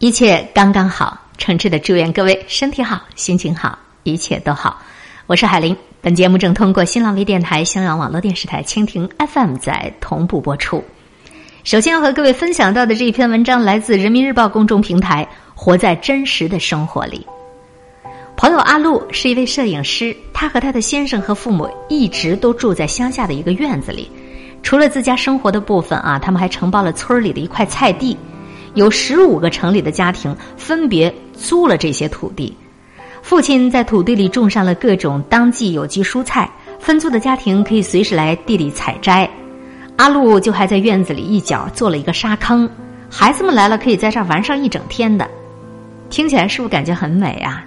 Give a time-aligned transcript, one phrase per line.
[0.00, 4.80] 一切刚刚好，诚挚的祝愿各位身体好，心情好，一切都好。
[5.26, 10.84] 我是海林，本节目正通过新浪微电台、襄阳网络电视台、蜻蜓 FM 在同步播出。
[11.64, 17.26] 首先要和各位分享到的这一篇文章来自人民日报公众平台《活在真实的生活里》。
[18.36, 24.08] 朋友阿路是一位摄影师，他和他的先生和父母一直都住在乡下的一个院子里，
[24.62, 28.16] 除了自家生活的部分啊，他们还承包了村里的一块菜地。
[28.78, 32.56] 有十五个城里的家庭分别租了这些土地，
[33.22, 39.28] 父亲在土地里种上了各种当季有机蔬菜，分租的家庭可以随时来地里采摘。
[39.96, 42.70] 阿路就还在院子里一角做了一个沙坑，
[43.10, 45.28] 孩子们来了可以在这儿玩上一整天的。
[46.08, 47.64] 听起来是不是感觉很美啊？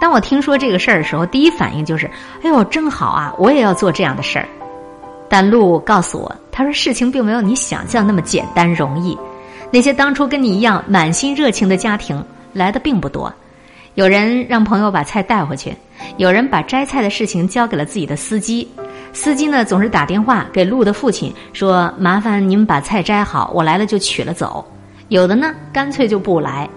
[0.00, 2.06] 当我听说这个事儿的时候，第一反应就是：
[2.44, 3.34] 哎呦，真好啊！
[3.36, 4.46] 我也要做这样的事儿。
[5.28, 9.18] 但路告诉我，他说事情并没有你想象那么简单容易。
[9.72, 12.22] 那些当初跟你一样满心热情的家庭
[12.52, 13.32] 来的并不多，
[13.94, 15.74] 有人让朋友把菜带回去，
[16.18, 18.70] 有人把摘菜的事情交给了自己的司机，
[19.14, 24.62] 司机呢总是打电话给路的父亲说：“麻烦你们把菜摘好，我来了就取了走。”
[25.08, 26.68] 有的呢干脆就不来。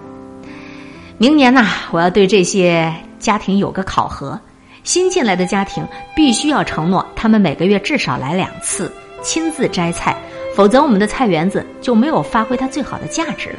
[1.18, 4.40] 明年呐，我要对这些家庭有个考核，
[4.84, 8.90] 新进来的家庭必须要承诺，他们每个月至少来两次，
[9.22, 10.16] 亲自摘菜。
[10.56, 13.56] 否则，我们的菜园子就没有发挥它最好的价值了。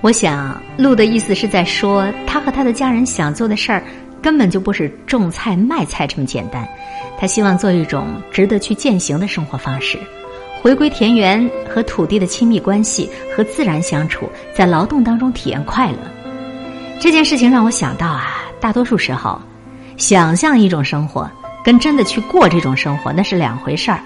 [0.00, 3.84] 我想，路的意思是在说，他和他的家人想做的事儿，
[4.20, 6.68] 根本就不是种菜卖菜这么简单。
[7.16, 9.96] 他希望做一种值得去践行的生活方式，
[10.60, 15.98] 回归田园和土地的亲密关系，和自然相处，在劳动当中体验快乐。
[16.98, 19.40] 这件事情让我想到啊，大多数时候，
[19.96, 21.30] 想象一种生活，
[21.62, 24.00] 跟真的去过这种生活，那是两回事儿。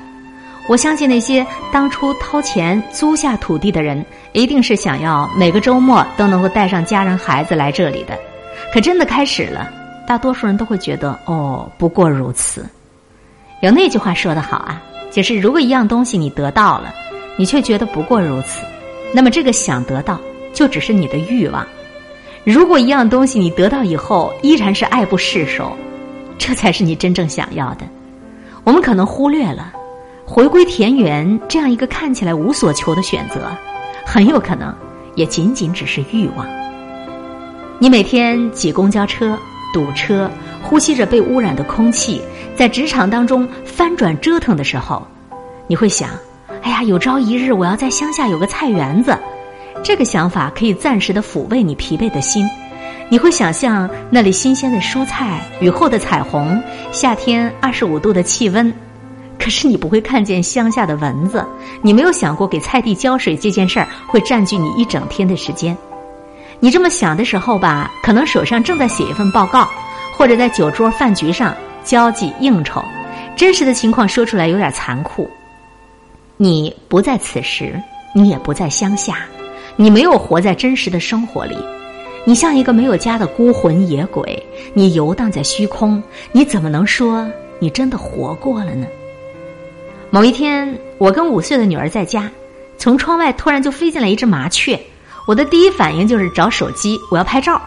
[0.68, 8.18] 我相信那些当初掏钱租下土地的人，一定是想要每个周末都能够带上家人孩子来这里的。
[8.72, 9.70] 可真的开始了，
[10.08, 12.66] 大多数人都会觉得哦，不过如此。
[13.62, 16.92] 有那句话说得好啊，就是如果一样东西你得到了，
[17.36, 18.64] 你却觉得不过如此，
[19.14, 20.20] 那么这个想得到
[20.52, 21.64] 就只是你的欲望；
[22.44, 25.76] 如果一样东西你得到以后依然是爱不释手，
[26.38, 27.86] 这才是你真正想要的。
[28.64, 29.72] 我们可能忽略了。
[30.28, 33.48] 回归田园这样一个看起来无所求的选择，
[34.04, 34.74] 很有可能
[35.14, 36.44] 也仅仅只是欲望。
[37.78, 39.38] 你每天挤公交车、
[39.72, 40.28] 堵车，
[40.62, 42.20] 呼吸着被污染的空气，
[42.56, 45.06] 在职场当中翻转折腾的时候，
[45.68, 46.10] 你会想：
[46.62, 49.16] 哎呀，有朝一日我要在乡下有个菜园子。
[49.84, 52.44] 这个想法可以暂时的抚慰你疲惫的心。
[53.08, 56.60] 你会想象那里新鲜的蔬菜、雨后的彩虹、
[56.90, 58.74] 夏天二十五度的气温。
[59.38, 61.44] 可是你不会看见乡下的蚊子，
[61.82, 65.76] 你没有想过给菜地浇水这件事儿会占据你一整天的时间。
[66.58, 69.68] 你这么想的时候吧，可能手上正在写一份报告，
[70.16, 71.54] 或者在酒桌饭局上
[71.84, 72.82] 交际应酬。
[73.36, 75.28] 真实的情况说出来有点残酷，
[76.38, 77.78] 你不在此时，
[78.14, 79.18] 你也不在乡下，
[79.76, 81.54] 你没有活在真实的生活里，
[82.24, 84.42] 你像一个没有家的孤魂野鬼，
[84.72, 88.86] 你游荡在虚空，你怎么能说你真的活过了呢？
[90.08, 92.30] 某一天，我跟五岁的女儿在家，
[92.78, 94.78] 从窗外突然就飞进来一只麻雀。
[95.26, 97.60] 我的第一反应就是找手机，我要拍照。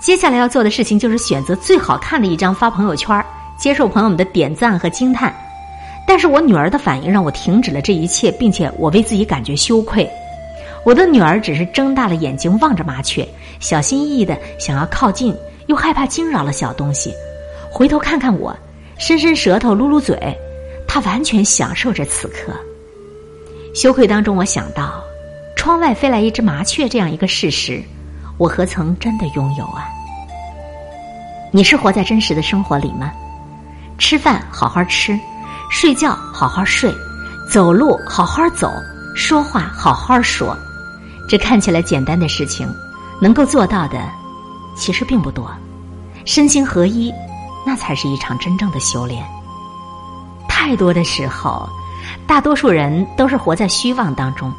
[0.00, 3.22] 接下来要做的事情就是选择最好看的一张发朋友圈，
[3.58, 5.34] 接受朋友们的点赞和惊叹。
[6.06, 10.08] 但是我女儿的反应让我停止了这一切，并且我为自己感觉羞愧。
[10.84, 13.26] 我的女儿只是睁大了眼睛望着麻雀，
[13.60, 15.34] 小心翼翼的想要靠近，
[15.66, 17.12] 又害怕惊扰了小东西，
[17.70, 18.56] 回头看看我，
[18.98, 20.16] 伸伸舌头，撸撸嘴。
[20.94, 22.54] 他完全享受着此刻。
[23.74, 25.02] 羞愧当中，我想到，
[25.56, 27.82] 窗外飞来一只麻雀这样一个事实，
[28.38, 29.88] 我何曾真的拥有啊？
[31.50, 33.10] 你是活在真实的生活里吗？
[33.98, 35.18] 吃饭好好吃，
[35.68, 36.94] 睡觉好好睡，
[37.50, 38.70] 走路好好走，
[39.16, 40.56] 说话好好说。
[41.28, 42.72] 这看起来简单的事情，
[43.20, 43.98] 能够做到的，
[44.76, 45.50] 其实并不多。
[46.24, 47.12] 身心合一，
[47.66, 49.26] 那才是一场真正的修炼。
[50.66, 51.68] 太多的时候，
[52.26, 54.50] 大多数人都是活在虚妄当中，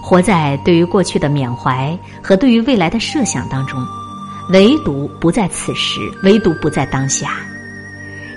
[0.00, 3.78] 活在对于过去的缅怀和对于未来的设想当中，
[4.52, 7.32] 唯独不在此时，唯独不在当下。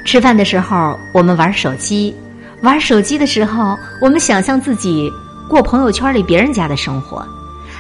[0.04, 2.14] 吃饭的时候，我们玩手机；
[2.62, 5.10] 玩手机的时候，我们想象自己
[5.50, 7.26] 过朋友圈里别人家的生活；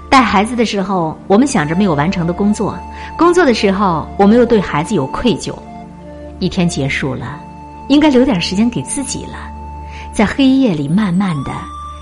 [0.09, 2.73] 带孩子的时候，我们想着没有完成的工作；
[3.17, 5.53] 工作的时候，我们又对孩子有愧疚。
[6.39, 7.41] 一天结束了。
[7.87, 9.51] 应该留点时间给自己了，
[10.13, 11.51] 在黑夜里慢慢的，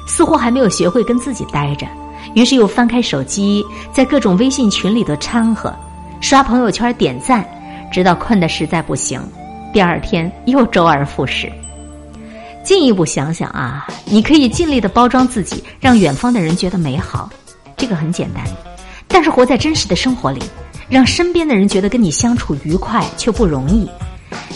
[0.08, 1.86] 似乎还没有学会跟自己待着，
[2.34, 5.74] 于是又翻开手机，在各种微信群里头掺和，
[6.22, 7.46] 刷朋友圈点赞，
[7.92, 9.22] 直到困得实在不行，
[9.72, 11.52] 第二天又周而复始。
[12.64, 17.30] 进一步想想啊，你可以尽力的包装自己，让远方的人觉得美好，
[17.78, 18.44] 这个很简单。
[19.08, 20.42] 但是活在真实的生活里，
[20.90, 23.88] 让身边的人觉得跟你相处愉快却不容易。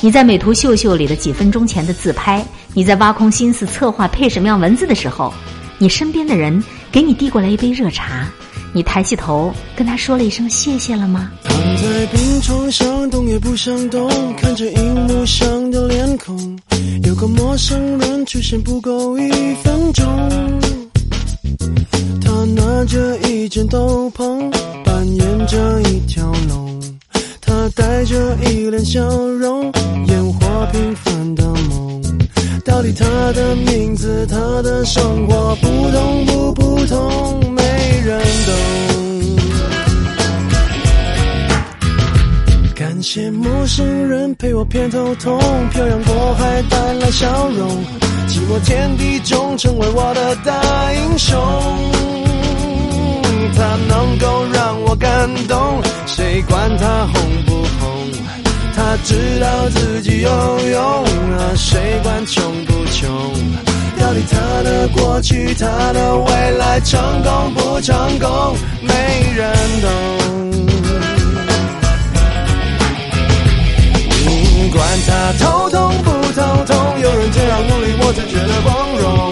[0.01, 5.33] 你在美图秀秀里的几分钟前的自拍，你在挖空心思策划配什么样文字的时候，
[5.77, 8.27] 你身边的人给你递过来一杯热茶，
[8.71, 11.31] 你抬起头跟他说了一声谢谢了吗？
[11.43, 16.57] 躺在病床上动也不想动，看着荧幕上的脸孔，
[17.03, 19.29] 有个陌生人出现不够一
[19.63, 20.05] 分钟。
[22.21, 24.49] 他拿着一件斗篷，
[24.85, 26.78] 扮演着一条龙。
[27.75, 29.71] 带着一脸笑容，
[30.07, 32.01] 烟火平凡的梦。
[32.63, 37.61] 到底他的名字，他的生活，普通不普通，没
[38.05, 38.53] 人懂。
[42.75, 45.39] 感谢陌生人陪我偏头痛，
[45.71, 47.69] 漂洋过海带来笑容，
[48.27, 52.08] 寂寞天地中成为我的大英雄。
[53.55, 58.11] 他能够让我感动，谁管他红不红？
[58.75, 60.29] 他知道自己有
[60.71, 61.03] 用
[61.37, 63.09] 啊，谁管穷不穷？
[63.99, 68.93] 到底他的过去，他的未来，成功不成功，没
[69.35, 69.89] 人懂。
[74.71, 79.31] 管他头痛不头痛，有人这样努力，我就觉得光荣。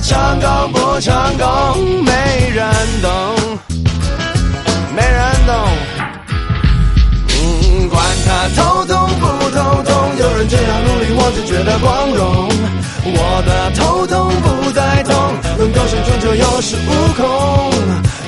[0.00, 1.44] 成功不成功？
[2.04, 2.64] 没人
[3.02, 3.10] 懂，
[4.94, 5.54] 没人懂。
[7.90, 12.48] 管他头痛不头痛，有人这样努力，我就觉得光荣。
[13.04, 15.14] 我的头痛不再痛，
[15.58, 17.70] 能够生存就有恃无恐。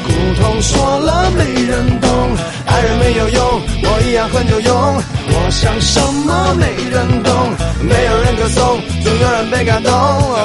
[0.02, 0.08] 苦
[0.40, 2.08] 痛说了没人懂，
[2.80, 4.74] 爱人没有用，我一样很有用。
[4.74, 7.30] 我想什么没人懂，
[7.82, 9.92] 没有人歌颂，总有人被感动。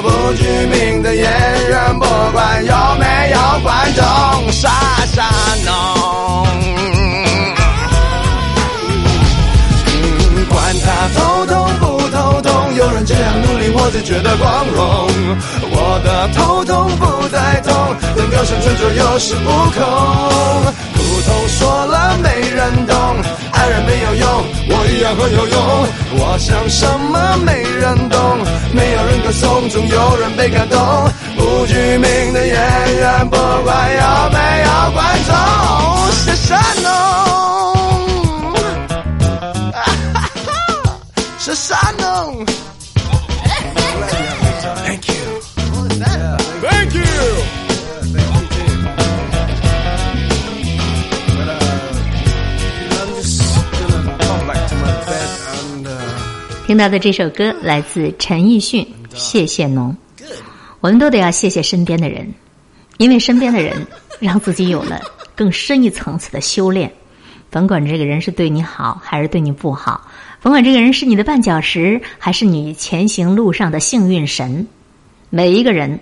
[0.02, 4.04] 不具名的演员，不管有没有观众，
[4.52, 4.68] 傻
[5.14, 5.24] 傻
[5.64, 5.72] 弄。
[10.50, 15.08] 管他头痛不头痛，有人这样努力，我就觉得光荣。
[15.70, 17.72] 我的头痛不再痛，
[18.14, 19.80] 能够生存就有恃无恐。
[21.48, 22.96] 说了没人懂，
[23.52, 25.86] 爱人没有用，我一样很有用。
[26.18, 28.18] 我想什么没人懂，
[28.72, 30.78] 没有人歌颂，总有人被感动。
[31.36, 32.54] 不具名的演
[32.96, 35.34] 员，不管有没有观众，
[36.12, 36.92] 是山哦。
[41.38, 42.44] 是山农。
[42.46, 42.55] Thank
[56.76, 59.96] 听到的这首歌来自陈奕迅，《谢谢侬》。
[60.80, 62.30] 我们都得要谢谢身边的人，
[62.98, 63.86] 因为身边的人
[64.20, 65.00] 让自己有了
[65.34, 66.92] 更深一层次的修炼。
[67.48, 70.06] 甭管这个人是对你好还是对你不好。
[70.42, 74.66] 甭管这个人是你的绊脚石，还是你前行路上的幸运神，
[75.30, 75.98] 每一个人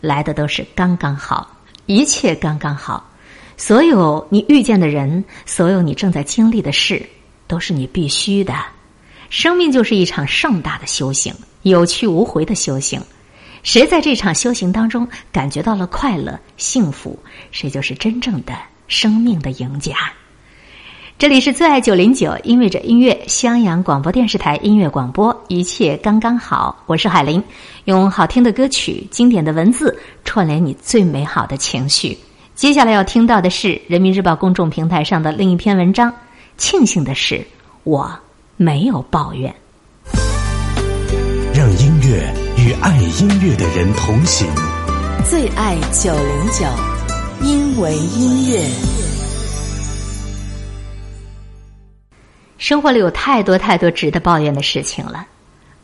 [0.00, 3.12] 来的都是刚刚好，一切刚刚好。
[3.56, 7.04] 所有你遇见的人，所有你正在经历的事，
[7.48, 8.54] 都是你必须的。
[9.28, 13.00] 生命就是一场盛大的修行，有去无回的修行。
[13.62, 17.18] 谁在这场修行当中感觉到了快乐、幸福，
[17.50, 18.54] 谁就是真正的
[18.86, 19.94] 生命的赢家。
[21.18, 26.84] 这里是最爱九零九，音乐着音乐，襄阳广播电视台音乐广播，一切刚刚好。
[26.86, 27.42] 我是海林，
[27.86, 32.16] 用好听的歌曲、经典的文字串联你最美好的情绪。
[32.54, 36.14] 接下来要听到的是人民日报公众平台上的另一篇文章。
[36.58, 37.44] 庆幸的是，
[37.82, 38.16] 我
[38.56, 39.54] 没有抱怨。
[41.54, 44.48] 让音乐与爱音乐的人同行。
[45.28, 46.64] 最爱九零九，
[47.42, 48.66] 因为音乐。
[52.56, 55.26] 生活里有太多太多值得抱怨的事情了：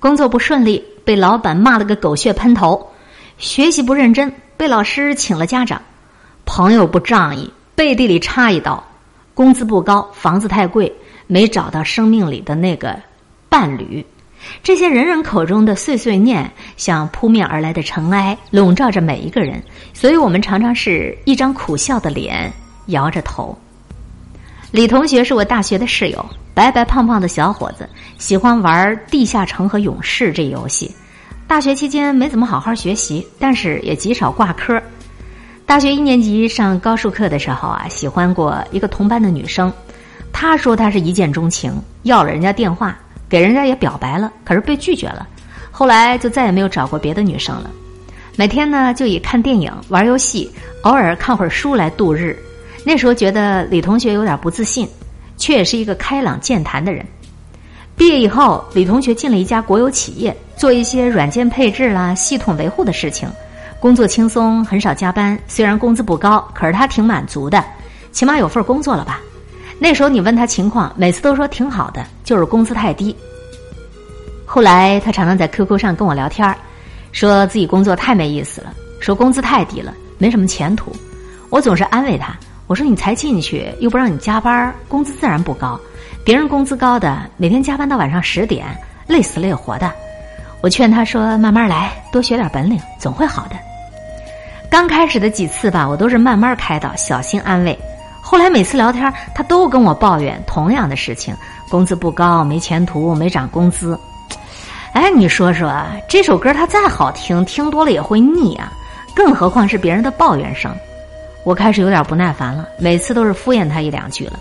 [0.01, 2.91] 工作不顺利，被老板骂了个狗血喷头；
[3.37, 5.79] 学习不认真，被老师请了家长；
[6.47, 8.83] 朋友不仗义，背地里插一刀；
[9.35, 10.93] 工资不高，房子太贵，
[11.33, 12.95] 没找到生命里的那个
[13.49, 14.05] 伴侣。
[14.63, 19.63] 这些人人口中的碎碎念，像扑面而来的尘埃，笼罩着每一个人。
[19.95, 22.53] 所以我们常常是一张苦笑的脸，
[22.89, 23.59] 摇着头。
[24.73, 26.23] 李同学是我大学的室友，
[26.53, 30.95] 白白胖胖的小伙子，喜欢玩地下城和勇士这游戏。
[31.47, 34.79] 大学期间没怎么好好学习，但是也极少挂科。
[35.65, 39.73] 大学一年级上高数课的时候啊，喜欢过一个同班的女生。
[40.33, 41.73] 他说他是一见钟情，
[42.03, 42.97] 要了人家电话，
[43.29, 45.27] 给人家也表白了，可是被拒绝了。
[45.71, 47.71] 后来就再也没有找过别的女生了。
[48.37, 50.51] 每天呢，就以看电影、玩游戏，
[50.83, 52.37] 偶尔看会儿书来度日。
[52.85, 54.89] 那时候觉得李同学有点不自信，
[55.37, 57.05] 却也是一个开朗健谈的人。
[57.95, 63.29] 毕业以后，李同学进了一家国有企业，做一些软件配置啦、系统维护的事情，
[63.79, 65.39] 工作轻松，很少加班。
[65.47, 67.63] 虽然工资不高，可是他挺满足的，
[68.13, 69.21] 起码有份工作了吧。
[69.83, 73.17] 那时候你问他情况，每次都说挺好的，就是工资太低。
[74.47, 76.57] 后来他常常在 QQ 上跟我聊天，
[77.11, 80.95] 说自己工作太没意思了，说工资太低了，没什么前途。
[81.51, 82.33] 我总是安慰他。
[82.69, 85.77] 我说你才进去，又不让你加班，工资自然不高。
[86.25, 88.65] 别人工资高的，每天加班到晚上十点，
[89.09, 89.91] 累死累活的。
[90.61, 93.57] 我劝他说：“慢慢来，多学点本领，总会好的。”
[94.71, 97.77] 刚开始的几次吧，我都是慢慢开导，小心安慰。
[98.25, 101.37] 后来每次聊天，他都跟我抱怨同样的事情：
[101.69, 103.99] 工资不高，没前途，没涨工资。
[104.95, 105.71] 哎，你说说，
[106.09, 108.73] 这首歌它再好听，听多了也会腻啊，
[109.15, 110.75] 更何况是别人的抱怨声。
[111.45, 114.39] 我开始有点不耐烦了，每次都是敷衍他一两句了。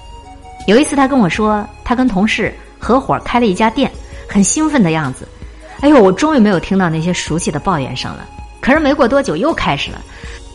[0.68, 3.92] 有一次，他跟我说，他跟同事合伙开了一家店，
[4.30, 5.28] 很兴奋的样子。
[5.82, 8.26] 哎呦，我终于没有听到那些熟悉的抱怨声了。
[8.60, 10.00] 可是没过多久又开始了。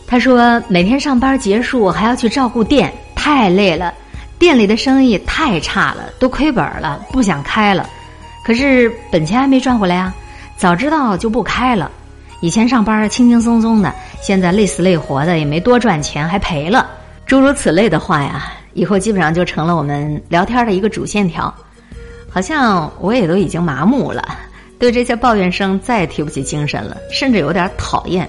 [0.07, 2.93] 他说，每天上班结束还要去照顾店，
[3.27, 3.93] 太累了，
[4.39, 7.85] 店里的生意太差了，都亏本了，不想开了。
[8.45, 10.15] 可是本钱还没赚回来啊，
[10.55, 11.91] 早知道就不开了。
[12.39, 16.89] 以前上班轻轻松松的，现在累死累活的，也没多赚钱，还赔了。
[17.25, 21.53] 诸如此类的话呀，以后基本上就成了我们聊天的一个主线条。
[22.29, 24.23] 好像我也都已经麻木了，
[24.79, 28.25] 对这些抱怨声再也提不起精神了，甚至有点讨厌。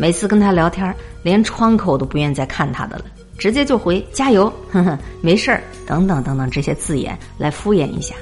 [0.00, 3.04] 每次跟他聊天，连窗口都不愿再看他的了，
[3.36, 8.14] 直接就回加油，呵呵，没事儿，等等等等这些字眼来敷衍一下。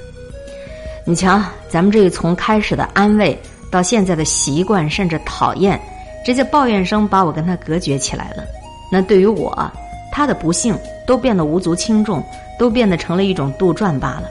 [1.06, 3.40] 你瞧，咱们这个从开始的安慰。
[3.70, 5.80] 到现在的习惯甚至讨厌，
[6.24, 8.42] 这些抱怨声把我跟他隔绝起来了。
[8.90, 9.70] 那对于我，
[10.10, 12.20] 他的不幸都变得无足轻重，
[12.58, 14.24] 都变得成了一种杜撰罢了。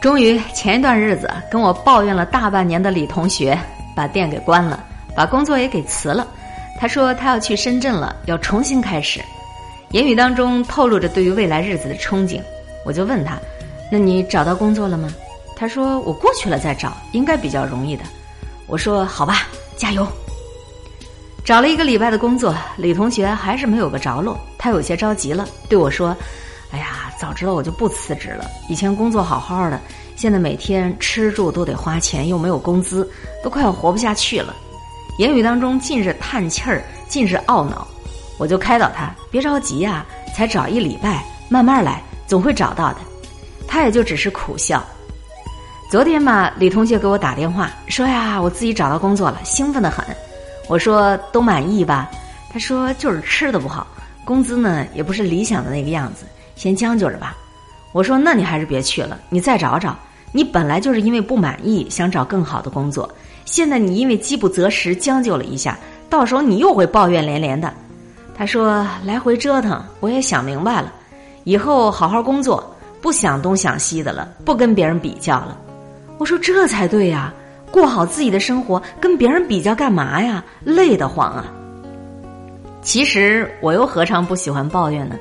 [0.00, 3.58] 终于前一段日子跟我抱怨了大半年的李同学，
[3.94, 6.26] 把店给关了，把工作也给辞了。
[6.78, 9.20] 他说他要去深圳了，要重新开始。
[9.92, 12.40] 言语当中透露着对于未来日子的憧憬。
[12.84, 13.38] 我就问他
[13.90, 15.08] ：“那你找到工作了吗？”
[15.56, 18.04] 他说：“我过去了再找，应该比较容易的。”
[18.68, 20.06] 我说好吧，加油。
[21.44, 26.14] 找了一个礼拜的工作，李同学还是没有个着落，他有些着急了，对我说
[26.72, 28.44] ：“哎呀，早知道我就不辞职了。
[28.68, 29.80] 以前工作好好的，
[30.16, 33.08] 现在每天吃住都得花钱，又没有工资，
[33.42, 34.54] 都快要活不下去了。”
[35.18, 37.86] 言语当中尽是叹气儿，尽是懊恼。
[38.38, 40.04] 我就开导他：“别着急呀，
[40.34, 42.98] 才找一礼拜，慢慢来，总会找到的。”
[43.66, 44.84] 他也就只是苦笑。
[45.90, 50.04] 昨天嘛，李同学给我打电话说呀，我自己找到工作了，兴奋的很。
[50.68, 52.10] 我说都满意吧？
[52.52, 53.86] 他说就是吃的不好，
[54.24, 57.36] 工资呢也不是理想的那个样子，先将就着吧。
[57.92, 59.96] 我说那你还是别去了，你再找找。
[60.32, 63.08] 你本来就是因为不满意想找更好的工作，
[63.46, 65.78] 现在你因为饥不择食将就了一下，
[66.10, 67.72] 到时候你又会抱怨连连的。
[68.36, 70.92] 他说来回折腾，我也想明白了，
[71.44, 72.62] 以后好好工作，
[73.00, 75.56] 不想东想西的了，不跟别人比较了。
[76.18, 77.32] 我说这才对呀，
[77.70, 80.44] 过好自己的生活，跟别人比较干嘛呀？
[80.64, 81.46] 累得慌啊！
[82.82, 85.16] 其实我又何尝不喜欢抱怨呢？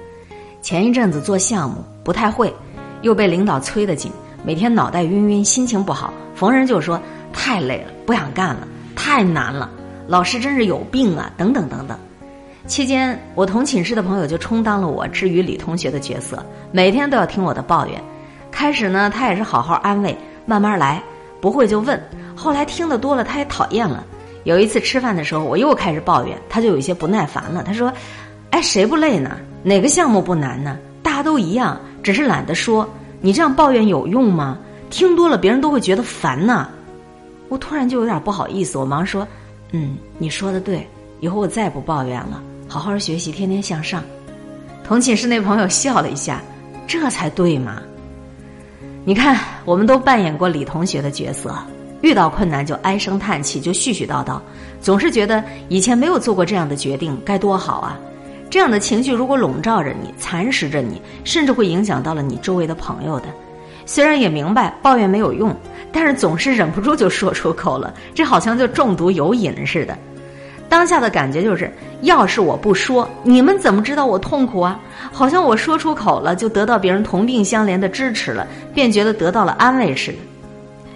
[0.62, 2.54] 前一阵子做项目不太会，
[3.02, 4.12] 又被领导催得紧，
[4.44, 7.00] 每天脑袋晕晕，心情不好，逢人就说
[7.38, 9.70] 太累了，不想干了，太难了，
[10.08, 11.96] 老师真是有病啊，等等等等。
[12.66, 18.02] 期间，我同寝室的朋友就充当了我治愈李同学的角色，每天都要听我的抱怨。
[18.50, 21.04] 开始呢，他也是好好安慰，慢慢来，
[21.40, 22.02] 不会就问。
[22.36, 24.04] 后来听得多了，他也讨厌了。
[24.46, 27.62] 有一次吃饭的时候，我又开始抱怨，他就有一些不耐烦了。
[27.64, 27.94] 他说
[28.50, 29.38] ：“哎，谁不累呢？
[29.62, 30.78] 哪个项目不难呢？
[31.04, 32.88] 大家都一样，只是懒得说。
[33.22, 34.58] 你这样抱怨有用吗？
[34.90, 36.70] 听多了，别人都会觉得烦呢。”
[37.56, 39.26] 我突然就有点不好意思，我忙说
[39.72, 40.86] ：“嗯，你说的对，
[41.22, 44.04] 以后我再也不抱怨了。”好好学习，天天向上。
[44.84, 46.42] 同寝室那朋友笑了一下，
[46.86, 47.82] 这才对嘛。
[49.06, 51.56] 你看，我们都扮演过李同学的角色，
[52.02, 54.38] 遇到困难就唉声叹气，就絮絮叨叨，
[54.82, 57.98] 总是觉得以前没有做过这样的决定该多好啊。
[58.50, 63.28] 这样的情绪如果笼罩着你，蚕食着你，甚至会影响到了你周围的朋友的。
[63.86, 65.56] 虽然也明白抱怨没有用，
[65.92, 69.98] 但是总是忍不住就说出口了，这好像就中毒有瘾似的。
[70.68, 74.80] 当下的感觉就是，要是我不说，你们怎么知道我痛苦啊？
[75.12, 80.18] 好像我说出口了，就得到别人同病相怜的支持了，便觉得得到了安慰似的。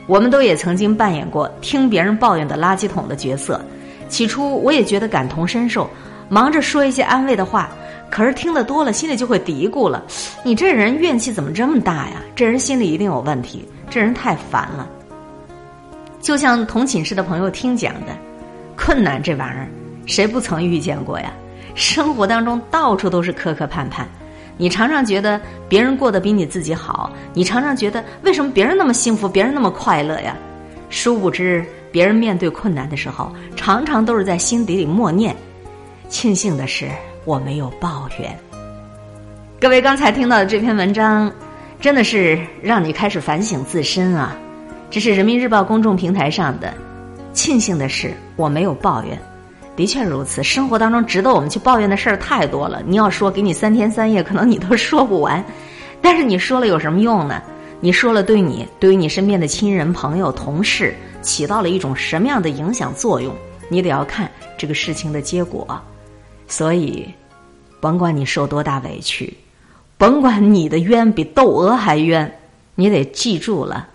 [0.07, 3.61] 我们都也曾经扮演过听别人抱怨的垃圾桶的角色，
[4.09, 5.87] 起初我也觉得感同身受，
[6.27, 7.69] 忙着说一些安慰的话，
[8.09, 10.03] 可是听得多了，心里就会嘀咕了：
[10.43, 12.21] 你这人怨气怎么这么大呀？
[12.35, 14.87] 这人心里一定有问题，这人太烦了。
[16.21, 18.17] 就像同寝室的朋友听讲的。
[18.75, 19.67] 困难这玩意儿，
[20.05, 21.33] 谁不曾遇见过呀？
[21.75, 24.05] 生活当中到处都是磕磕绊绊，
[24.57, 30.33] 你常常觉得别人过得比你自己好，你常常觉得为什么别人那么幸福，别人那么快乐呀？
[30.89, 35.35] 殊不知，别人面对困难的时候，常常都是在心底里默念
[36.07, 36.87] ：“庆幸的是，
[37.29, 38.35] 我没有抱怨。”
[39.61, 41.31] 各位刚才听到的这篇文章，
[41.79, 44.35] 真的是让你开始反省自身啊！
[44.89, 46.73] 这是人民日报公众平台上的。
[47.31, 49.15] 庆幸的是，我没有抱怨。
[49.75, 52.81] 的确如此，生活当中值得我们去抱怨的事儿太多了。
[52.83, 55.43] 你要说给你三天三夜，可能你都说不完。
[56.01, 57.39] 但是你说了有什么用呢？
[57.79, 63.35] 你说了，对你、对于你身边的亲人、朋友、同事，起到了一种什么样的影响作用？
[63.69, 65.79] 你得要看这个事情的结果。
[66.47, 67.07] 所以，
[67.79, 69.35] 甭管你受多大委屈，
[69.97, 72.39] 甭管你的冤比窦娥还冤，
[72.75, 73.87] 你得记住了。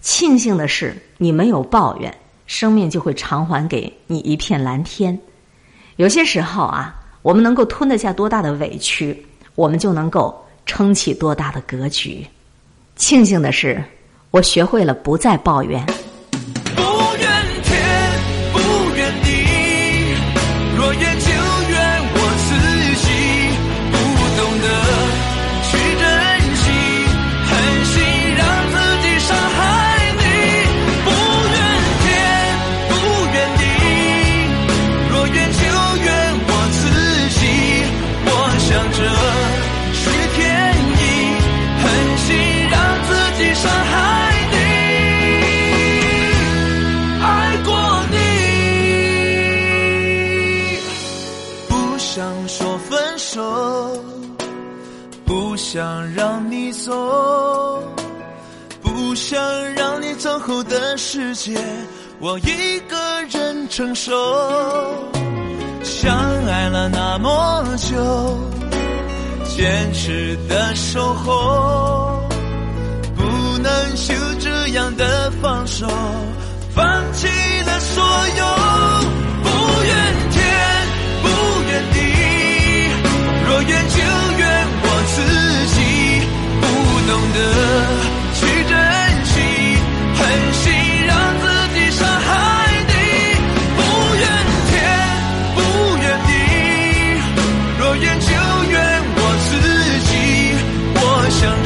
[0.00, 2.14] 庆幸的是，你没有抱怨。
[2.46, 5.18] 生命就会偿还给你一片蓝天。
[5.96, 12.26] 有些时候啊，我们能够吞得下多大的委屈，我们就能够撑起多大的格局。
[12.96, 13.84] 庆幸的是，
[14.30, 15.84] 我学会了不再抱怨。
[60.64, 61.56] 的世界
[62.18, 62.96] 我一个
[63.30, 64.12] 人承受。
[65.82, 66.16] 相
[66.46, 68.38] 爱了那么久，
[69.44, 72.20] 坚持的守候，
[73.16, 73.22] 不
[73.58, 75.86] 能就这样的放手，
[76.74, 77.26] 放弃
[77.66, 78.04] 了所
[78.36, 78.44] 有，
[79.42, 79.48] 不
[79.84, 79.94] 怨
[80.30, 80.38] 天
[81.22, 81.26] 不
[81.68, 81.96] 怨地，
[83.46, 83.96] 若怨就
[84.38, 84.42] 怨
[84.82, 84.86] 我。
[85.10, 85.16] 自
[85.74, 85.76] 己
[86.60, 86.64] 不
[87.10, 87.38] 懂得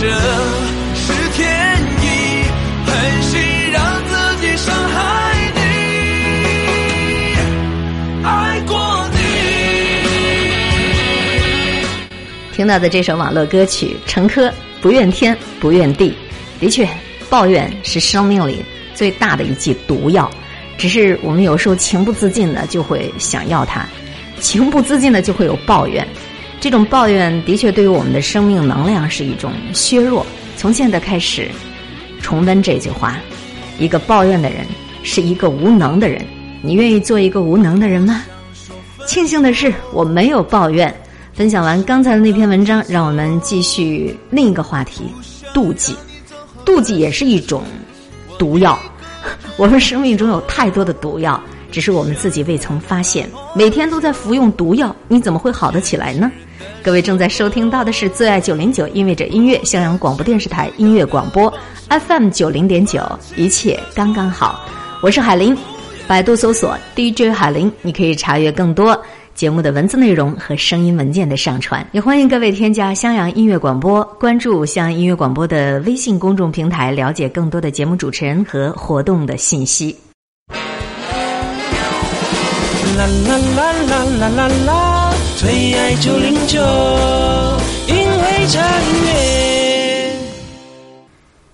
[0.04, 0.10] 我想着
[0.96, 2.04] 是天意，
[2.84, 2.90] 狠
[3.22, 4.10] 心让自
[4.40, 4.98] 己伤害
[5.54, 5.60] 你。
[8.24, 8.74] 爱过
[9.12, 9.18] 你。
[12.52, 16.10] 听到的这首网络歌曲《陈珂不怨天不怨地》，
[16.60, 16.84] 的确，
[17.30, 18.60] 抱怨是生命里
[18.94, 20.28] 最大的一剂毒药。
[20.76, 23.86] 只是我们有时候情不自禁的就会想要它，
[24.40, 26.04] 情不自禁的就会有抱怨。
[26.62, 30.24] 这种抱怨的确对于我们的生命能量是一种削弱。
[30.56, 31.50] 从现在开始，
[32.20, 33.18] 重温这句话：
[33.80, 34.64] 一个抱怨的人
[35.02, 36.24] 是一个无能的人。
[36.62, 38.22] 你愿意做一个无能的人吗？
[39.08, 40.94] 庆幸的是，我没有抱怨。
[41.32, 45.02] 分享完刚才的那篇文章，让我们继续另一个话题：
[45.52, 45.96] 妒忌。
[46.64, 47.64] 妒忌也是一种
[48.38, 48.78] 毒药。
[49.58, 53.28] 我们生命中有太多的毒药，只是我们自己未曾发现。
[53.52, 56.30] 每天都在服用毒药，你怎么会好得起来呢？
[56.82, 61.52] 各位正在收听到的是最爱九零九，意味着音乐，襄阳广播电视台音乐广播
[61.88, 63.00] FM 九零点九，
[63.36, 64.60] 一切刚刚好。
[65.00, 65.56] 我是海林，
[66.06, 69.00] 百度搜索 DJ 海林，你可以查阅更多。
[69.34, 79.96] 节目的文字内容和声音文件的上传，也欢迎各位添加襄阳音乐广播，关注襄阳音乐广播的微信公众平台，了解更多的节目主持人和活动的信息。
[82.94, 84.91] 啦啦啦啦啦啦啦，
[85.42, 86.60] 最爱九零九，
[87.88, 90.16] 因为这音乐。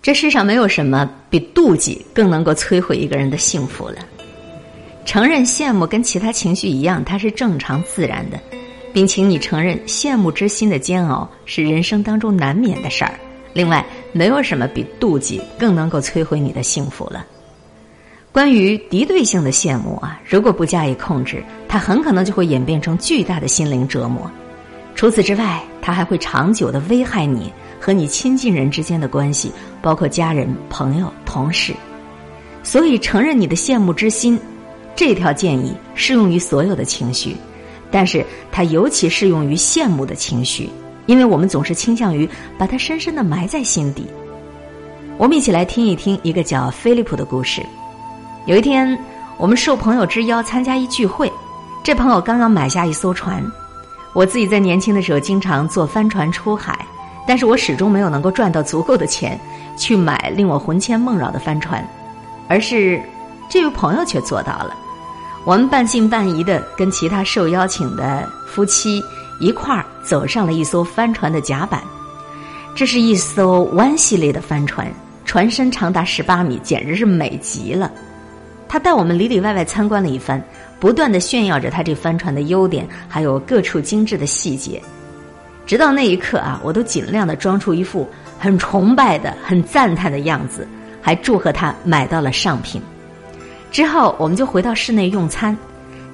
[0.03, 3.94] 这世上没有什么比妒忌更能够摧毁一个人的幸福了。
[5.07, 8.38] 承认羡慕跟其他情绪一样，它是正常自然的，
[8.92, 13.18] 并请你承认羡慕之心的煎熬是人生当中难免的事儿。
[13.55, 17.24] 另外，没有什么比妒忌更能够摧毁你的幸福了。
[18.38, 24.31] 关于敌对性的羡慕啊，如果不加以控制，它很可能就会演变成巨大的心灵折磨。
[24.94, 29.51] 除此之外，它还会长久的危害你和你亲近人之间的关系，
[29.83, 31.74] 包括家人、朋友、同事。
[32.62, 34.38] 所以，承认你的羡慕之心。
[34.94, 37.35] 这条建议适用于所有的情绪，
[37.90, 40.70] 但是它尤其适用于羡慕的情绪，
[41.07, 44.07] 因为我们总是倾向于把它深深的埋在心底。
[45.16, 47.61] 我们一起来听一听一个叫菲利普的故事。
[48.48, 48.98] 有一天，
[49.37, 51.30] 我们受朋友之邀参加一聚会，
[51.84, 53.44] 这朋友刚刚买下一艘船。
[54.14, 56.82] 我自己在年轻的时候经常坐帆船出海，
[57.26, 59.38] 但是我始终没有能够赚到足够的钱
[59.76, 61.87] 去买令我魂牵梦绕的帆船，
[62.48, 62.98] 而是
[63.50, 64.74] 这位朋友却做到了。
[65.44, 69.04] 我们半信半疑的跟其他受邀请的夫妻
[69.40, 71.82] 一块儿走上了一艘帆船的甲板。
[72.74, 74.90] 这是一艘湾系列的帆船，
[75.26, 77.92] 船身长达十八米，简直是美极了。
[78.68, 80.42] 他带我们里里外外参观了一番，
[80.78, 84.81] 不断的炫耀着他这帆船的优点，还有各处精致的细节。
[85.66, 90.66] 直到那一刻啊，我都尽量的装出一副很崇拜的、很赞叹的样子，
[91.00, 92.81] 还祝贺他买到了上品。
[93.70, 95.57] 之后，我们就回到室内用餐，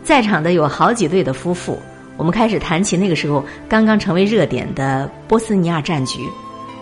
[0.02, 1.80] 在场的有好几对的夫妇。
[2.16, 6.20] 我们开始谈起那个时候刚刚成为热点的波斯尼亚战局。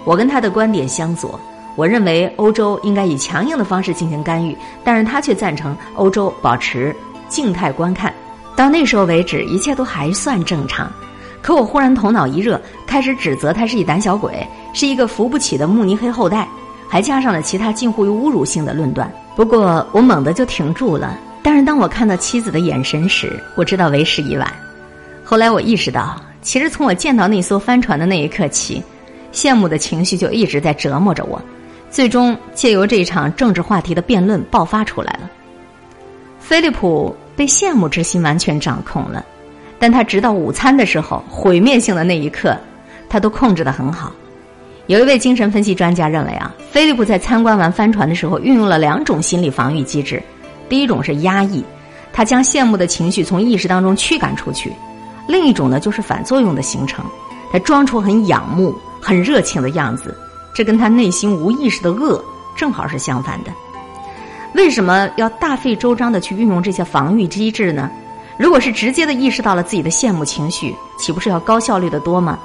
[0.04, 1.38] 我跟他的观点相左，
[1.74, 6.94] 我认为欧洲应该以强硬的方式进行干预，但是他却赞成欧洲保持
[7.28, 8.12] 静态观看。
[8.54, 10.92] 到那时候为止，一切都还算正常。
[11.40, 16.46] 可我忽然头脑一热，开始指责他是一胆小鬼，是一个扶不起的慕尼黑后代。
[16.88, 19.10] 还加上了其他近乎于侮辱性的论断。
[19.34, 21.18] 不过我猛地就停住了。
[21.42, 24.52] 但是当我看到妻子的眼神时，我知道为时已晚。
[25.24, 28.82] 后来我意识到，其实从我见到那艘帆船的那一刻起，
[29.32, 31.40] 羡慕的情绪就一直在折磨着我。
[31.92, 35.30] 最终借由这一场政治话题的辩论爆发出来了。
[36.40, 39.22] 菲利普被羡慕之心完全掌控了，
[39.78, 42.56] 但他直到午餐的时候毁灭性的那一刻，
[43.10, 44.10] 他都控制得很好。
[44.86, 50.20] 有一位精神分析专家认为啊，菲利普在参观完帆船的时候，运用了两种心理防御机制。
[50.70, 51.62] 第一种是压抑，
[52.10, 54.70] 他将羡慕的情绪从意识当中驱赶出去；
[55.28, 57.04] 另一种呢，就是反作用的形成，
[57.52, 60.16] 他装出很仰慕、很热情的样子，
[60.54, 62.22] 这跟他内心无意识的恶
[62.56, 63.50] 正好是相反的。
[64.54, 67.90] 为什么要大费周章的去运用这些防御机制呢？
[68.38, 72.38] 如果是直接的意识到了自己的羡慕情绪，岂不是要高效率的多吗？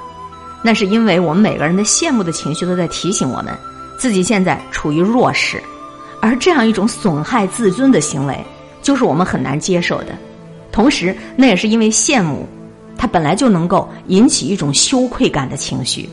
[0.62, 3.56] 那是因为我们每个人的羡慕的情绪都在提醒我们，
[3.98, 5.62] 自己现在处于弱势，
[6.20, 8.38] 而这样一种损害自尊的行为，
[8.82, 10.16] 就是我们很难接受的。
[10.72, 12.46] 同时，那也是因为羡慕，
[12.96, 16.08] 它本来就能够引起一种羞愧感的情绪，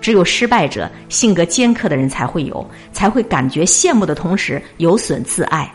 [0.00, 5.72] 只有失败者、性格尖刻的人才会有，才会感觉羡慕的同时有损自爱。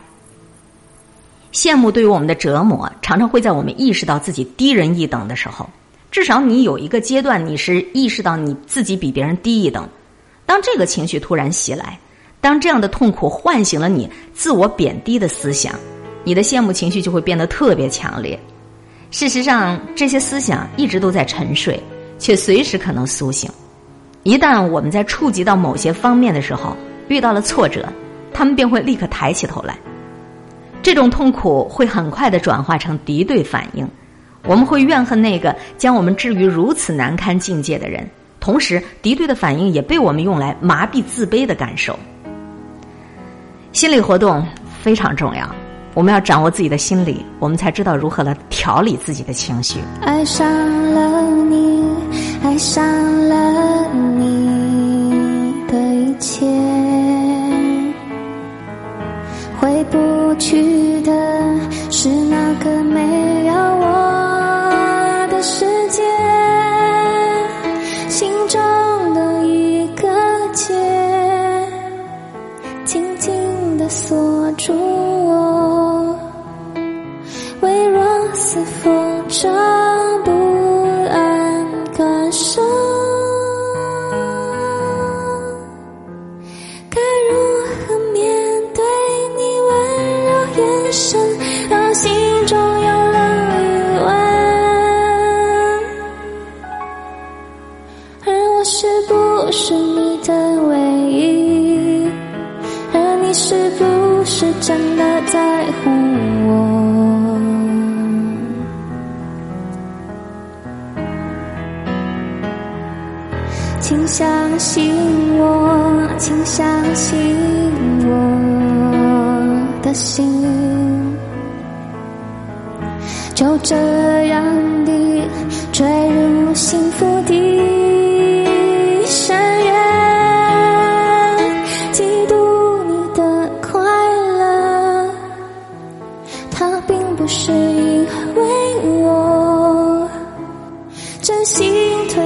[1.51, 5.69] 羡慕对于我们的折磨，常常会在我们意识到自己低人一等的时候。
[6.11, 9.87] 至少你有一个阶段，你是意识到你自己比别人低一等。
[10.45, 11.99] 当这个情绪突然袭来，
[12.39, 15.73] 当这样的痛苦唤醒了你自我贬低的思想，
[16.23, 18.39] 你的羡慕情绪就会变得特别强烈。
[19.11, 21.81] 事实上，这些思想一直都在沉睡，
[22.19, 23.49] 却随时可能苏醒。
[24.25, 26.75] 一旦我们在触及到某些方面的时候
[27.09, 27.87] 遇到了挫折，
[28.33, 29.77] 他们便会立刻抬起头来。
[30.81, 33.87] 这种痛苦会很快的转化成敌对反应。
[34.47, 38.03] 我们会怨恨那个将我们置于如此难堪境界的人，
[38.39, 41.95] 同时敌对的反应也被我们用来麻痹自卑的感受。
[43.73, 44.43] 心理活动
[44.81, 45.47] 非常重要，
[45.93, 49.79] 我们要掌握自己的心理，我们才知道如何来调理自己的情绪。
[50.01, 50.47] 爱上
[50.95, 51.75] 了你。
[52.43, 52.85] 爱上
[53.27, 54.04] 了你
[56.19, 56.45] 切，
[59.59, 61.11] 回不去的
[61.89, 66.03] 是那个没有我的世界，
[68.09, 68.61] 心中
[69.13, 70.07] 的一个
[70.53, 70.73] 结，
[72.85, 76.17] 紧紧的锁住我，
[77.61, 79.49] 微弱似风筝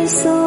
[0.09, 0.38] so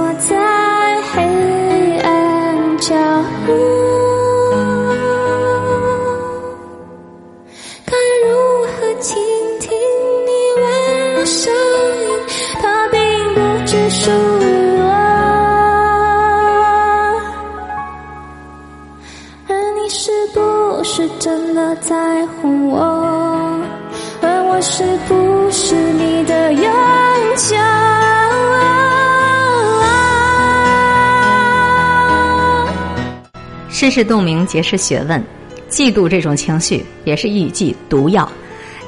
[33.92, 35.22] 是洞明，皆是学问。
[35.68, 38.26] 嫉妒这种情绪也是一剂毒药，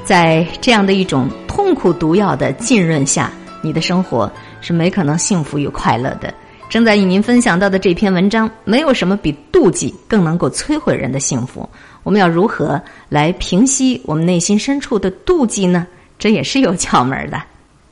[0.03, 6.33] 在这样的一种痛苦毒药的浸润下，你的生活是没可能幸福与快乐的。
[6.69, 11.69] 正在与您分享到的这篇文章，没有什么比妒忌更能够摧毁人的幸福。
[12.01, 15.85] 我们要如何来平息我们内心深处的妒忌呢？
[16.17, 17.39] 这也是有窍门的。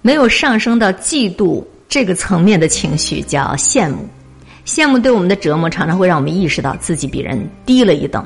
[0.01, 3.97] 没有上升到嫉妒这个层面的情绪，叫羡慕。
[4.65, 8.25] 羡慕对我们的折磨，常常会让我们意识到自己比人低了一等。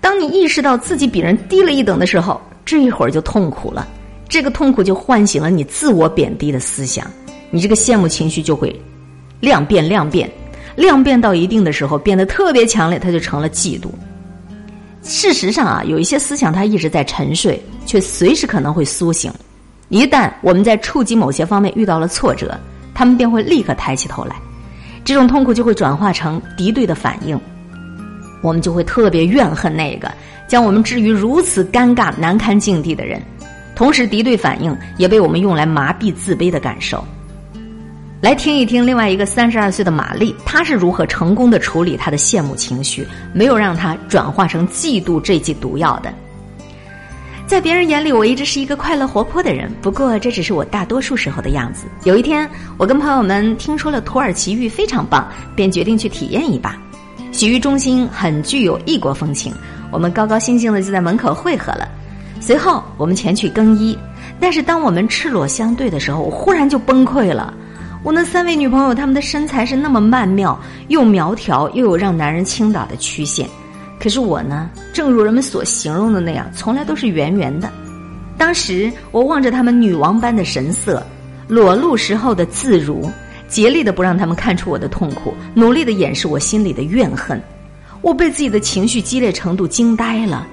[0.00, 3.86] 当你意识到自己比人低了一等的时候，这一会儿就痛苦了。
[4.28, 7.06] 这个痛苦就唤醒了你自我贬低的思想，
[7.50, 8.74] 你这个羡慕情绪就会
[9.40, 10.30] 量变量变，
[10.74, 13.88] 量变到一定的时候，变得特别强烈，它就成了嫉妒。
[15.02, 19.32] 事实上啊，有一些思想它一直在沉睡，却随时可能会苏醒。
[19.88, 22.58] 一旦我们在触及某些方面遇到了挫折，
[22.94, 24.36] 他们便会立刻抬起头来。
[25.04, 27.38] 这种痛苦就会转化成敌对的反应，
[28.42, 30.10] 我们就会特别怨恨那个
[30.46, 33.20] 将我们置于如此尴尬难堪境地的人。
[33.74, 37.02] 同时，敌对反应也被我们用来麻痹自卑的感受。
[38.20, 46.12] 来听一听另外一个三十二岁的玛丽，她是如何成功的处理她的羡慕情绪，没有让她转化成嫉妒这剂毒药的。
[47.46, 49.70] 在别人眼里，我一直是一个快乐活泼的人。
[49.82, 51.86] 不过，这只是我大多数时候的样子。
[52.04, 56.76] 有一天，我跟朋友们听说了土耳其浴非常棒，便决定去体验一把。
[57.30, 59.52] 洗浴中心很具有异国风情，
[59.90, 61.86] 我们高高兴兴的就在门口汇合了。
[62.40, 63.98] 随后，我们前去更衣。
[64.40, 67.52] 但是，当我们赤裸相对的时候，我忽然就崩溃了。
[68.02, 73.46] 我那三位女朋友，她们的身材是那么曼妙，又苗条，又有让男人倾倒的曲线。
[74.02, 77.70] 可是我呢，正如人们所形容的那样，从来都是圆圆的。
[78.36, 81.00] 当时我望着他们女王般的神色，
[81.46, 83.08] 裸露时候的自如，
[83.46, 87.40] 竭力的不让他们看出我的痛苦，努力的掩饰我心里的怨恨。
[88.00, 90.44] 我被自己的情绪激烈程度惊呆了，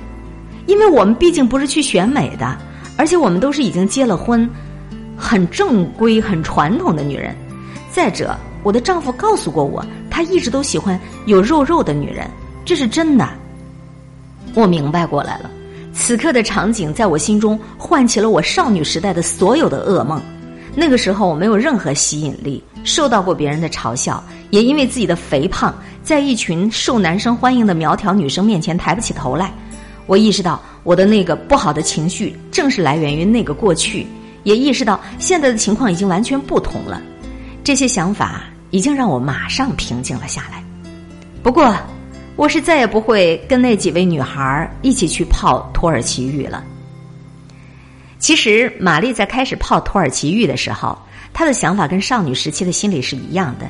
[0.68, 2.56] 因为我们毕竟不是去选美的，
[2.98, 4.48] 而且我们都是已经结了婚、
[5.18, 7.36] 很正规、很传统的女人。
[7.90, 12.30] 再者，我的丈夫告诉过我，他一直都喜欢有肉肉的女人。
[12.66, 13.28] 这是真的，
[14.54, 15.49] 我明白过来了。
[15.93, 20.21] 此刻的场景在我心中唤起了我少女时代的所有的噩梦。
[20.75, 25.73] 那个时候我没有任何吸引力，受到过别人的嘲笑，也因为自己的肥胖，
[26.04, 29.52] 在一群受男生欢迎的苗条女生面前抬不起头来。
[30.06, 34.08] 我意识到我的那个不好的情绪正是来源于那个过去，
[34.43, 37.02] 也意识到现在的情况已经完全不同了。
[37.63, 40.63] 这些想法已经让我马上平静了下来。
[41.43, 41.75] 不过，
[42.39, 46.63] 我是再也不会跟那几位女孩一起去泡土耳其浴了。
[48.17, 50.97] 其实，玛丽在开始泡土耳其浴的时候，
[51.34, 53.69] 她的想法跟少女时期的心理是一样的。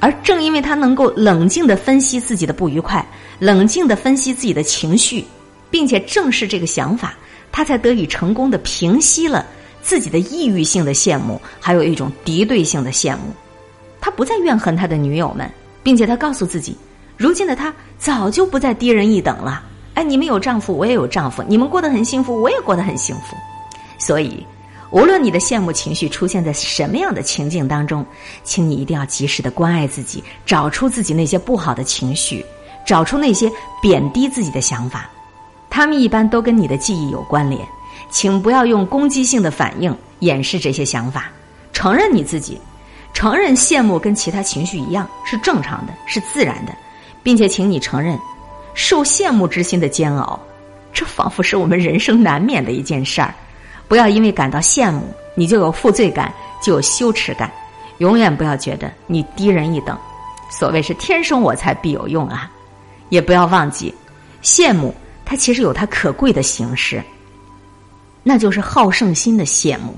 [0.00, 3.06] 而正因为她能够冷静的分析自己的不愉快，
[3.38, 5.24] 冷静的分析自己的情绪，
[5.70, 7.14] 并且正视这个想法，
[7.52, 9.46] 她才得以成功的平息了
[9.80, 13.32] 自己的抑郁性的羡慕，还有一种敌对性的羡慕。
[14.00, 15.48] 他不再怨恨他的女友们，
[15.84, 16.76] 并且他告诉自己，
[17.18, 19.62] 如今的她早就不再低人一等了。
[19.92, 23.36] 哎，你们有丈夫，我也有丈夫；你们过得很幸福，我也过得很幸福。
[23.98, 24.46] 所以。
[24.90, 28.02] 无论你的羡慕情绪出现在什么样的情境当中，
[28.42, 32.42] 请你一定要及时的关爱自己，找出自己那些不好的情绪，
[32.86, 33.52] 找出那些
[33.82, 35.06] 贬低自己的想法，
[35.68, 37.60] 他们一般都跟你的记忆有关联，
[38.08, 41.30] 请不要用攻击性的反应掩饰这些想法，
[41.74, 42.58] 承认你自己，
[43.12, 46.74] 承认羡慕跟其他情绪一样是正常的，是自然的，
[47.28, 48.18] 并且请你承认
[48.72, 50.40] 受羡慕之心的煎熬，
[50.94, 53.34] 这仿佛是我们人生难免的一件事儿。
[53.86, 55.02] 不要因为感到羡慕，
[55.34, 57.52] 你就有负罪感，就有羞耻感。
[57.98, 59.94] 永远不要觉得你低人一等。
[60.50, 62.50] 所谓是天生我材必有用啊！
[63.10, 63.94] 也不要忘记，
[64.42, 64.94] 羡慕
[65.26, 67.04] 它其实有它可贵的形式，
[68.22, 69.94] 那就是好胜心的羡慕。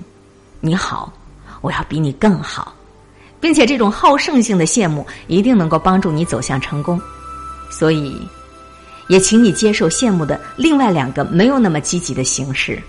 [0.59, 1.13] 你好，
[1.61, 2.75] 我要比你更好，
[3.39, 7.01] 并且这种好胜性的羡慕一定能够帮助你走向成功。
[7.71, 8.21] 所以，
[9.09, 12.83] 也请你接受羡慕的另外两个没有那么积极的形式。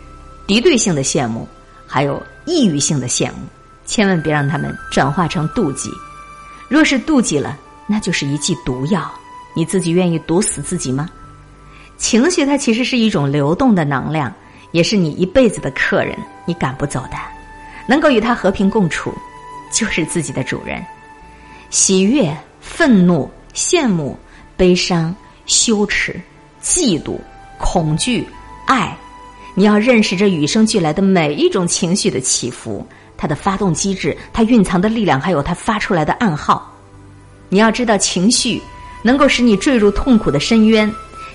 [0.48, 1.48] 敌对性的羡慕，
[1.88, 3.48] 还有抑郁性的羡慕，
[3.86, 5.90] 千万别让他们转化成妒忌。
[6.68, 9.10] 若是妒忌了，那就是一剂毒药。
[9.54, 11.10] 你自己愿意毒死自己吗？
[11.98, 14.34] 情绪它其实是一种流动的能量，
[14.72, 17.18] 也是你一辈子的客人，你赶不走的。
[17.88, 19.14] 能够与它和平共处，
[19.72, 20.84] 就是自己的主人。
[21.70, 24.18] 喜悦、愤怒、羡慕、
[24.62, 25.16] 悲伤、
[25.48, 26.22] 羞耻、
[26.62, 27.18] 嫉妒、
[27.58, 28.24] 恐惧、
[28.68, 28.96] 爱。
[29.56, 32.86] 你要认识这与生俱来的每一种情绪的起伏，
[33.18, 36.72] 它的发动机制，它蕴藏的力量，还有它发出来的暗号。
[37.50, 38.62] 你要知道，情绪
[39.02, 40.94] 能够使你坠入痛苦的深渊，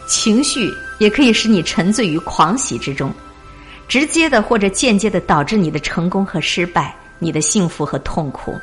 [0.09, 3.13] 情绪也可以使你沉醉于狂喜之中，
[3.89, 8.55] 直接的或者间接的导致你的成功和失败，你的幸福和痛苦。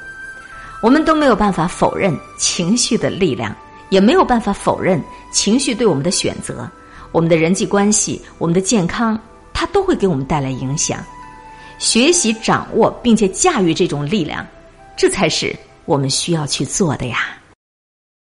[0.82, 3.54] 我们都没有办法否认情绪的力量，
[3.94, 5.00] 也没有办法否认
[5.32, 6.68] 情绪对我们的选择、
[7.12, 9.20] 我们的人际关系、我们的健康。
[9.54, 10.98] 它都会给我们带来影响。
[11.78, 14.44] 学习、掌握并且驾驭这种力量，
[14.98, 17.38] 这才是我们需要去做的呀。